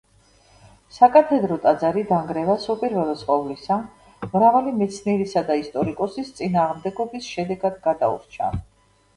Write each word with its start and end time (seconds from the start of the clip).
საკათედრო 0.93 1.57
ტაძარი 1.65 2.03
დანგრევას, 2.11 2.65
უპირველეს 2.75 3.21
ყოვლისა, 3.27 3.77
მრავალი 4.31 4.75
მეცნიერისა 4.79 5.45
და 5.51 5.59
ისტორიკოსის 5.65 6.35
წინააღმდეგობის 6.41 7.33
შედეგად 7.37 7.81
გადაურჩა. 7.89 8.51